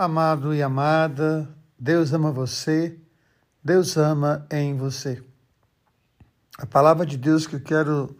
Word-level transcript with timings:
Amado 0.00 0.54
e 0.54 0.62
amada, 0.62 1.52
Deus 1.76 2.12
ama 2.12 2.30
você, 2.30 2.96
Deus 3.64 3.96
ama 3.96 4.46
em 4.48 4.76
você. 4.76 5.20
A 6.56 6.64
palavra 6.64 7.04
de 7.04 7.18
Deus 7.18 7.48
que 7.48 7.56
eu 7.56 7.60
quero 7.60 8.16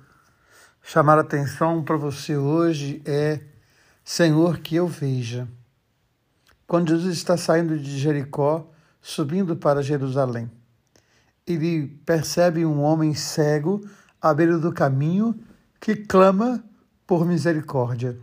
chamar 0.83 1.19
a 1.19 1.21
atenção 1.21 1.85
para 1.85 1.96
você 1.96 2.37
hoje 2.37 3.01
é: 3.04 3.41
Senhor, 4.03 4.59
que 4.59 4.75
eu 4.75 4.88
veja. 4.88 5.46
Quando 6.67 6.88
Jesus 6.88 7.17
está 7.17 7.37
saindo 7.37 7.79
de 7.79 7.97
Jericó, 7.97 8.69
subindo 9.01 9.56
para 9.56 9.81
Jerusalém, 9.81 10.51
ele 11.47 11.87
percebe 12.04 12.67
um 12.67 12.83
homem 12.83 13.15
cego 13.15 13.88
à 14.21 14.35
beira 14.35 14.58
do 14.58 14.72
caminho 14.72 15.33
que 15.81 15.95
clama 15.95 16.60
por 17.06 17.24
misericórdia, 17.24 18.19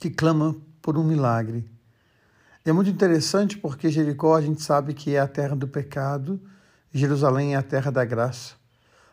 que 0.00 0.10
clama 0.10 0.56
por 0.82 0.98
um 0.98 1.04
milagre. 1.04 1.75
É 2.66 2.72
muito 2.72 2.90
interessante 2.90 3.56
porque 3.56 3.88
Jericó 3.88 4.34
a 4.34 4.40
gente 4.40 4.60
sabe 4.60 4.92
que 4.92 5.14
é 5.14 5.20
a 5.20 5.28
terra 5.28 5.54
do 5.54 5.68
pecado, 5.68 6.40
Jerusalém 6.92 7.54
é 7.54 7.56
a 7.56 7.62
terra 7.62 7.92
da 7.92 8.04
graça. 8.04 8.54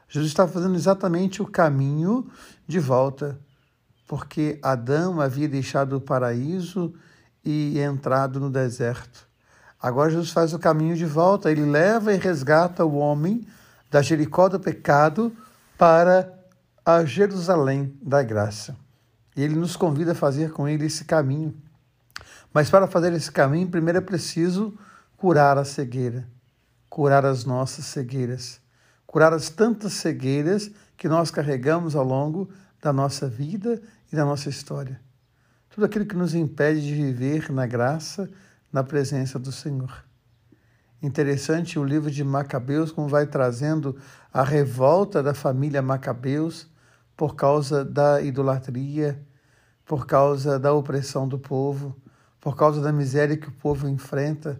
Jesus 0.09 0.31
está 0.31 0.47
fazendo 0.47 0.73
exatamente 0.73 1.39
o 1.39 1.45
caminho 1.45 2.27
de 2.67 2.79
volta, 2.79 3.39
porque 4.07 4.57
Adão 4.59 5.21
havia 5.21 5.47
deixado 5.47 5.97
o 5.97 6.01
paraíso 6.01 6.95
e 7.45 7.77
entrado 7.77 8.39
no 8.39 8.49
deserto. 8.49 9.27
Agora 9.79 10.09
Jesus 10.09 10.31
faz 10.31 10.51
o 10.55 10.57
caminho 10.57 10.95
de 10.95 11.05
volta, 11.05 11.51
ele 11.51 11.63
leva 11.63 12.11
e 12.11 12.17
resgata 12.17 12.83
o 12.83 12.95
homem 12.95 13.45
da 13.91 14.01
Jericó 14.01 14.49
do 14.49 14.59
pecado 14.59 15.31
para 15.77 16.33
a 16.83 17.05
Jerusalém 17.05 17.95
da 18.01 18.23
graça. 18.23 18.75
E 19.37 19.43
ele 19.43 19.53
nos 19.53 19.75
convida 19.75 20.13
a 20.13 20.15
fazer 20.15 20.51
com 20.51 20.67
ele 20.67 20.87
esse 20.87 21.05
caminho. 21.05 21.53
Mas 22.53 22.69
para 22.69 22.87
fazer 22.87 23.13
esse 23.13 23.31
caminho, 23.31 23.67
primeiro 23.67 23.97
é 23.97 24.01
preciso 24.01 24.77
curar 25.17 25.57
a 25.57 25.65
cegueira, 25.65 26.27
curar 26.89 27.25
as 27.25 27.45
nossas 27.45 27.85
cegueiras, 27.85 28.61
curar 29.05 29.33
as 29.33 29.49
tantas 29.49 29.93
cegueiras 29.93 30.69
que 30.97 31.07
nós 31.07 31.31
carregamos 31.31 31.95
ao 31.95 32.03
longo 32.03 32.49
da 32.81 32.93
nossa 32.93 33.27
vida 33.27 33.81
e 34.11 34.15
da 34.15 34.25
nossa 34.25 34.49
história. 34.49 34.99
Tudo 35.69 35.85
aquilo 35.85 36.05
que 36.05 36.15
nos 36.15 36.35
impede 36.35 36.81
de 36.81 36.93
viver 36.93 37.51
na 37.51 37.65
graça, 37.65 38.29
na 38.71 38.83
presença 38.83 39.39
do 39.39 39.51
Senhor. 39.51 40.03
Interessante 41.01 41.77
o 41.77 41.83
livro 41.83 42.09
de 42.09 42.23
Macabeus, 42.23 42.91
como 42.91 43.07
vai 43.07 43.25
trazendo 43.25 43.97
a 44.31 44.43
revolta 44.43 45.21
da 45.21 45.33
família 45.33 45.81
Macabeus 45.81 46.67
por 47.17 47.35
causa 47.35 47.83
da 47.83 48.21
idolatria, 48.21 49.21
por 49.93 50.07
causa 50.07 50.57
da 50.57 50.73
opressão 50.73 51.27
do 51.27 51.37
povo 51.37 51.95
por 52.41 52.55
causa 52.57 52.81
da 52.81 52.91
miséria 52.91 53.37
que 53.37 53.47
o 53.47 53.51
povo 53.51 53.87
enfrenta. 53.87 54.59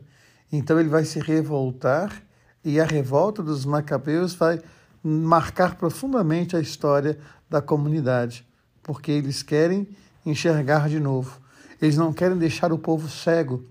Então 0.52 0.80
ele 0.80 0.90
vai 0.90 1.06
se 1.06 1.20
revoltar 1.20 2.22
e 2.64 2.80
a 2.80 2.86
revolta 2.86 3.42
dos 3.42 3.66
macabeus 3.66 4.36
vai 4.36 4.62
marcar 5.04 5.74
profundamente 5.74 6.56
a 6.56 6.60
história 6.60 7.18
da 7.50 7.64
comunidade, 7.64 8.48
porque 8.84 9.12
eles 9.12 9.42
querem 9.42 9.88
enxergar 10.24 10.88
de 10.88 11.00
novo. 11.00 11.42
Eles 11.82 11.98
não 11.98 12.14
querem 12.14 12.38
deixar 12.38 12.72
o 12.72 12.78
povo 12.78 13.10
cego. 13.10 13.66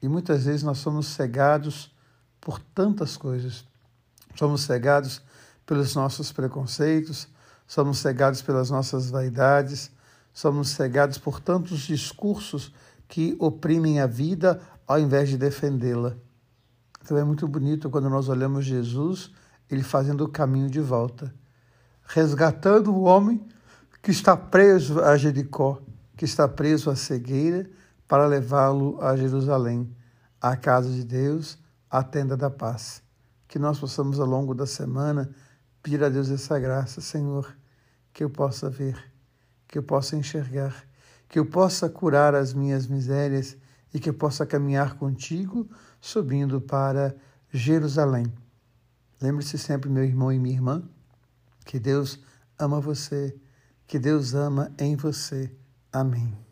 E 0.00 0.06
muitas 0.06 0.44
vezes 0.44 0.62
nós 0.62 0.78
somos 0.78 1.08
cegados 1.08 1.92
por 2.40 2.60
tantas 2.60 3.16
coisas. 3.16 3.64
Somos 4.36 4.60
cegados 4.60 5.20
pelos 5.66 5.96
nossos 5.96 6.30
preconceitos, 6.30 7.26
somos 7.66 7.98
cegados 7.98 8.40
pelas 8.40 8.70
nossas 8.70 9.10
vaidades, 9.10 9.90
somos 10.32 10.70
cegados 10.70 11.18
por 11.18 11.40
tantos 11.40 11.80
discursos 11.80 12.72
que 13.08 13.36
oprimem 13.38 14.00
a 14.00 14.06
vida 14.06 14.60
ao 14.86 14.98
invés 14.98 15.28
de 15.28 15.36
defendê-la. 15.36 16.16
Então 17.04 17.16
é 17.16 17.24
muito 17.24 17.46
bonito 17.46 17.90
quando 17.90 18.08
nós 18.08 18.28
olhamos 18.28 18.64
Jesus, 18.64 19.30
ele 19.68 19.82
fazendo 19.82 20.24
o 20.24 20.28
caminho 20.28 20.70
de 20.70 20.80
volta, 20.80 21.34
resgatando 22.04 22.94
o 22.94 23.02
homem 23.02 23.46
que 24.02 24.10
está 24.10 24.36
preso 24.36 25.00
a 25.00 25.16
Jericó, 25.16 25.80
que 26.16 26.24
está 26.24 26.48
preso 26.48 26.90
à 26.90 26.96
cegueira, 26.96 27.68
para 28.06 28.26
levá-lo 28.26 29.00
a 29.00 29.16
Jerusalém, 29.16 29.90
à 30.40 30.56
casa 30.56 30.90
de 30.90 31.04
Deus, 31.04 31.58
à 31.90 32.02
tenda 32.02 32.36
da 32.36 32.50
paz. 32.50 33.02
Que 33.48 33.58
nós 33.58 33.78
possamos, 33.78 34.20
ao 34.20 34.26
longo 34.26 34.54
da 34.54 34.66
semana, 34.66 35.30
pedir 35.82 36.02
a 36.04 36.08
Deus 36.08 36.30
essa 36.30 36.58
graça, 36.58 37.00
Senhor, 37.00 37.56
que 38.12 38.22
eu 38.22 38.30
possa 38.30 38.68
ver, 38.68 39.02
que 39.72 39.78
eu 39.78 39.82
possa 39.82 40.14
enxergar 40.14 40.86
que 41.32 41.38
eu 41.38 41.46
possa 41.46 41.88
curar 41.88 42.34
as 42.34 42.52
minhas 42.52 42.86
misérias 42.86 43.56
e 43.92 43.98
que 43.98 44.10
eu 44.10 44.14
possa 44.14 44.44
caminhar 44.44 44.98
contigo 44.98 45.66
subindo 45.98 46.60
para 46.60 47.16
Jerusalém. 47.50 48.30
Lembre-se 49.18 49.56
sempre, 49.56 49.88
meu 49.88 50.04
irmão 50.04 50.30
e 50.30 50.38
minha 50.38 50.54
irmã, 50.54 50.82
que 51.64 51.78
Deus 51.78 52.20
ama 52.58 52.82
você, 52.82 53.34
que 53.86 53.98
Deus 53.98 54.34
ama 54.34 54.70
em 54.78 54.94
você. 54.94 55.50
Amém. 55.90 56.51